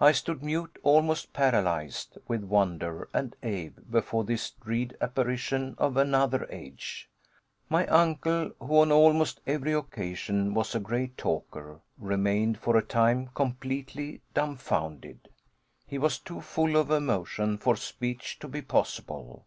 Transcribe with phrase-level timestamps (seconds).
[0.00, 6.48] I stood mute, almost paralyzed with wonder and awe before this dread apparition of another
[6.50, 7.08] age.
[7.68, 13.28] My uncle, who on almost every occasion was a great talker, remained for a time
[13.28, 15.28] completely dumfounded.
[15.86, 19.46] He was too full of emotion for speech to be possible.